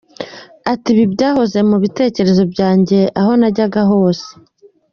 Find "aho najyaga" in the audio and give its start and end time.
3.19-3.81